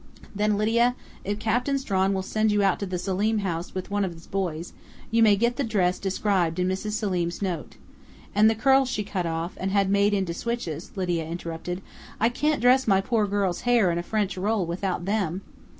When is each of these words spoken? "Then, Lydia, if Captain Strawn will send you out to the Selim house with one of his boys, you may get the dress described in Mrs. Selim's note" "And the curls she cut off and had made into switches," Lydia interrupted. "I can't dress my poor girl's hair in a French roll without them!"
"Then, 0.35 0.57
Lydia, 0.57 0.95
if 1.23 1.37
Captain 1.37 1.77
Strawn 1.77 2.11
will 2.15 2.23
send 2.23 2.51
you 2.51 2.63
out 2.63 2.79
to 2.79 2.87
the 2.87 2.97
Selim 2.97 3.37
house 3.41 3.75
with 3.75 3.91
one 3.91 4.03
of 4.03 4.13
his 4.13 4.25
boys, 4.25 4.73
you 5.11 5.21
may 5.21 5.35
get 5.35 5.57
the 5.57 5.63
dress 5.63 5.99
described 5.99 6.57
in 6.57 6.67
Mrs. 6.67 6.93
Selim's 6.93 7.39
note" 7.39 7.75
"And 8.33 8.49
the 8.49 8.55
curls 8.55 8.89
she 8.89 9.03
cut 9.03 9.27
off 9.27 9.53
and 9.57 9.69
had 9.69 9.91
made 9.91 10.15
into 10.15 10.33
switches," 10.33 10.89
Lydia 10.95 11.27
interrupted. 11.27 11.83
"I 12.19 12.29
can't 12.29 12.61
dress 12.61 12.87
my 12.87 12.99
poor 12.99 13.27
girl's 13.27 13.61
hair 13.61 13.91
in 13.91 13.99
a 13.99 14.01
French 14.01 14.37
roll 14.37 14.65
without 14.65 15.05
them!" 15.05 15.41